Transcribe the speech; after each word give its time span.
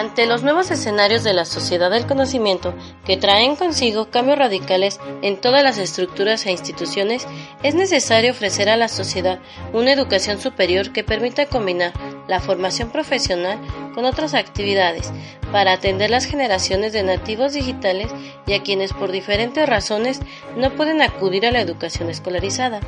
Ante 0.00 0.24
los 0.24 0.42
nuevos 0.42 0.70
escenarios 0.70 1.24
de 1.24 1.34
la 1.34 1.44
sociedad 1.44 1.90
del 1.90 2.06
conocimiento 2.06 2.72
que 3.04 3.18
traen 3.18 3.54
consigo 3.54 4.08
cambios 4.08 4.38
radicales 4.38 4.98
en 5.20 5.38
todas 5.38 5.62
las 5.62 5.76
estructuras 5.76 6.46
e 6.46 6.52
instituciones, 6.52 7.26
es 7.62 7.74
necesario 7.74 8.30
ofrecer 8.30 8.70
a 8.70 8.78
la 8.78 8.88
sociedad 8.88 9.40
una 9.74 9.92
educación 9.92 10.40
superior 10.40 10.94
que 10.94 11.04
permita 11.04 11.44
combinar 11.44 11.92
la 12.28 12.40
formación 12.40 12.88
profesional 12.88 13.58
con 13.94 14.06
otras 14.06 14.32
actividades 14.32 15.12
para 15.52 15.74
atender 15.74 16.08
las 16.08 16.24
generaciones 16.24 16.94
de 16.94 17.02
nativos 17.02 17.52
digitales 17.52 18.10
y 18.46 18.54
a 18.54 18.62
quienes 18.62 18.94
por 18.94 19.12
diferentes 19.12 19.68
razones 19.68 20.20
no 20.56 20.70
pueden 20.76 21.02
acudir 21.02 21.44
a 21.44 21.50
la 21.50 21.60
educación 21.60 22.08
escolarizada. 22.08 22.80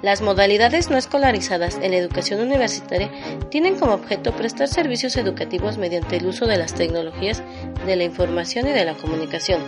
Las 0.00 0.22
modalidades 0.22 0.90
no 0.90 0.96
escolarizadas 0.96 1.78
en 1.82 1.90
la 1.90 1.96
educación 1.96 2.40
universitaria 2.40 3.10
tienen 3.50 3.76
como 3.76 3.94
objeto 3.94 4.32
prestar 4.32 4.68
servicios 4.68 5.16
educativos 5.16 5.76
mediante 5.76 6.16
el 6.16 6.26
uso 6.26 6.46
de 6.46 6.56
las 6.56 6.74
tecnologías 6.74 7.42
de 7.84 7.96
la 7.96 8.04
información 8.04 8.68
y 8.68 8.70
de 8.70 8.84
la 8.84 8.94
comunicación, 8.94 9.60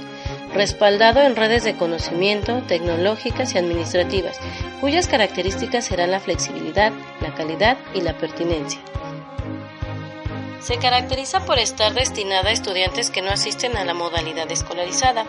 respaldado 0.54 1.20
en 1.20 1.34
redes 1.34 1.64
de 1.64 1.76
conocimiento 1.76 2.62
tecnológicas 2.68 3.54
y 3.54 3.58
administrativas, 3.58 4.38
cuyas 4.80 5.08
características 5.08 5.84
serán 5.84 6.12
la 6.12 6.20
flexibilidad, 6.20 6.92
la 7.20 7.34
calidad 7.34 7.76
y 7.92 8.02
la 8.02 8.16
pertinencia. 8.16 8.80
Se 10.60 10.76
caracteriza 10.76 11.44
por 11.46 11.58
estar 11.58 11.94
destinada 11.94 12.50
a 12.50 12.52
estudiantes 12.52 13.10
que 13.10 13.22
no 13.22 13.30
asisten 13.30 13.76
a 13.76 13.84
la 13.84 13.94
modalidad 13.94 14.50
escolarizada. 14.52 15.24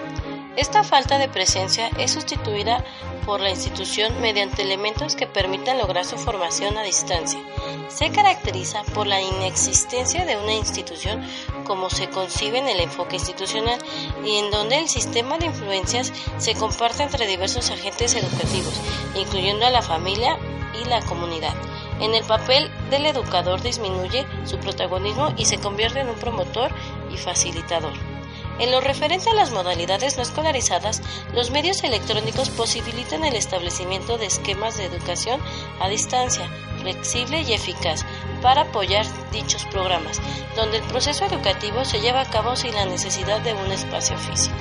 Esta 0.58 0.84
falta 0.84 1.18
de 1.18 1.30
presencia 1.30 1.90
es 1.98 2.12
sustituida 2.12 2.84
por 3.26 3.40
la 3.40 3.50
institución 3.50 4.20
mediante 4.20 4.64
elementos 4.64 5.16
que 5.16 5.26
permitan 5.26 5.78
lograr 5.78 6.04
su 6.04 6.18
formación 6.18 6.78
a 6.78 6.84
distancia. 6.84 7.40
Se 7.88 8.12
caracteriza 8.12 8.84
por 8.94 9.08
la 9.08 9.22
inexistencia 9.22 10.26
de 10.26 10.36
una 10.36 10.54
institución 10.54 11.26
como 11.64 11.90
se 11.90 12.10
concibe 12.10 12.58
en 12.58 12.68
el 12.68 12.82
enfoque 12.82 13.16
institucional 13.16 13.80
y 14.26 14.38
en 14.38 14.52
donde 14.52 14.80
el 14.80 14.90
sistema 14.90 15.38
de 15.38 15.46
influencias 15.46 16.12
se 16.38 16.54
comparte 16.56 17.04
entre 17.04 17.28
diversos 17.28 17.72
agentes 17.72 18.14
educativos, 18.16 18.74
incluyendo 19.16 19.66
a 19.66 19.72
la 19.72 19.82
familia 19.82 20.38
y 20.82 20.90
la 20.90 21.02
comunidad. 21.06 21.54
En 22.02 22.14
el 22.14 22.26
papel 22.26 22.70
del 22.90 23.06
educador 23.06 23.62
disminuye 23.62 24.26
su 24.44 24.58
protagonismo 24.58 25.34
y 25.38 25.46
se 25.46 25.60
convierte 25.60 26.02
en 26.02 26.10
un 26.10 26.16
promotor 26.16 26.72
y 27.10 27.16
facilitador. 27.16 28.11
En 28.60 28.72
lo 28.72 28.82
referente 28.82 29.30
a 29.30 29.34
las 29.34 29.52
modalidades 29.52 30.18
no 30.18 30.24
escolarizadas, 30.24 31.02
los 31.34 31.52
medios 31.52 31.84
electrónicos 31.84 32.50
posibilitan 32.50 33.24
el 33.24 33.36
establecimiento 33.36 34.18
de 34.18 34.28
esquemas 34.28 34.78
de 34.78 34.86
educación 34.86 35.40
a 35.80 35.90
distancia, 35.90 36.48
flexible 36.82 37.42
y 37.42 37.54
eficaz, 37.54 38.06
para 38.42 38.64
apoyar 38.64 39.06
dichos 39.32 39.66
programas, 39.66 40.20
donde 40.56 40.78
el 40.78 40.84
proceso 40.84 41.26
educativo 41.26 41.86
se 41.86 42.02
lleva 42.02 42.22
a 42.22 42.30
cabo 42.30 42.56
sin 42.56 42.74
la 42.76 42.86
necesidad 42.86 43.42
de 43.42 43.54
un 43.54 43.72
espacio 43.72 44.18
físico. 44.18 44.56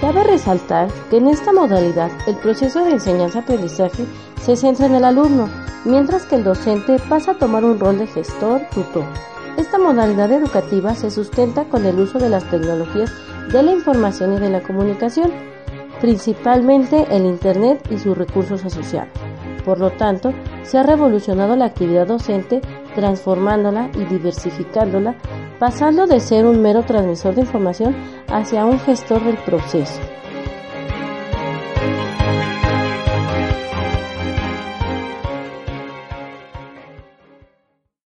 Cabe 0.00 0.24
resaltar 0.24 0.90
que 1.10 1.18
en 1.18 1.28
esta 1.28 1.52
modalidad 1.52 2.10
el 2.26 2.36
proceso 2.36 2.82
de 2.84 2.92
enseñanza-aprendizaje 2.92 4.06
se 4.42 4.56
centra 4.56 4.86
en 4.86 4.94
el 4.94 5.04
alumno, 5.04 5.50
mientras 5.84 6.24
que 6.24 6.36
el 6.36 6.44
docente 6.44 6.98
pasa 7.08 7.32
a 7.32 7.38
tomar 7.38 7.64
un 7.64 7.78
rol 7.78 7.98
de 7.98 8.06
gestor, 8.06 8.62
tutor. 8.72 9.04
Esta 9.60 9.78
modalidad 9.78 10.32
educativa 10.32 10.94
se 10.94 11.10
sustenta 11.10 11.64
con 11.64 11.84
el 11.84 12.00
uso 12.00 12.18
de 12.18 12.30
las 12.30 12.48
tecnologías 12.50 13.12
de 13.52 13.62
la 13.62 13.72
información 13.72 14.32
y 14.32 14.40
de 14.40 14.48
la 14.48 14.62
comunicación, 14.62 15.30
principalmente 16.00 17.06
el 17.10 17.26
Internet 17.26 17.86
y 17.90 17.98
sus 17.98 18.16
recursos 18.16 18.64
asociados. 18.64 19.10
Por 19.62 19.78
lo 19.78 19.90
tanto, 19.90 20.32
se 20.62 20.78
ha 20.78 20.82
revolucionado 20.82 21.56
la 21.56 21.66
actividad 21.66 22.06
docente 22.06 22.62
transformándola 22.94 23.90
y 23.92 24.06
diversificándola, 24.06 25.16
pasando 25.58 26.06
de 26.06 26.20
ser 26.20 26.46
un 26.46 26.62
mero 26.62 26.84
transmisor 26.84 27.34
de 27.34 27.42
información 27.42 27.94
hacia 28.28 28.64
un 28.64 28.80
gestor 28.80 29.22
del 29.22 29.36
proceso. 29.36 30.00